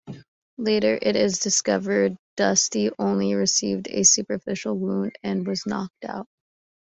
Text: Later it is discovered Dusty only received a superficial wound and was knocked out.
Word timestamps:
Later 0.57 0.97
it 0.99 1.15
is 1.15 1.37
discovered 1.37 2.17
Dusty 2.35 2.89
only 2.97 3.35
received 3.35 3.87
a 3.91 4.01
superficial 4.01 4.75
wound 4.75 5.15
and 5.21 5.45
was 5.47 5.67
knocked 5.67 6.05
out. 6.05 6.25